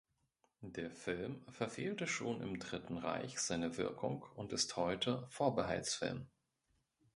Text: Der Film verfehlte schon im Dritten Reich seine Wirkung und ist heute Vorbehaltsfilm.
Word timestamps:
Der 0.65 0.89
Film 0.89 1.45
verfehlte 1.51 2.07
schon 2.07 2.41
im 2.41 2.57
Dritten 2.57 2.97
Reich 2.97 3.37
seine 3.37 3.77
Wirkung 3.77 4.25
und 4.35 4.51
ist 4.51 4.75
heute 4.75 5.27
Vorbehaltsfilm. 5.29 6.25